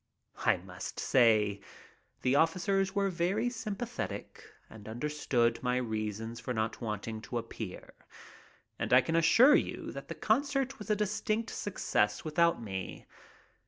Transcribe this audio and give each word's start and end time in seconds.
I 0.47 0.57
must 0.57 0.99
say 0.99 1.61
the 2.23 2.35
officers 2.35 2.95
were 2.95 3.11
very 3.11 3.51
sympathetic 3.51 4.43
and 4.67 4.89
understood 4.89 5.61
my 5.61 5.77
reasons 5.77 6.39
for 6.39 6.55
not 6.55 6.81
wanting 6.81 7.21
to 7.21 7.37
appear, 7.37 7.93
and 8.79 8.93
I 8.93 9.01
can 9.01 9.15
assure 9.15 9.53
you 9.53 9.91
that 9.91 10.07
the 10.07 10.15
concert 10.15 10.79
was 10.79 10.89
a 10.89 10.95
distinct 10.95 11.51
success 11.51 12.25
without 12.25 12.59
me. 12.59 13.05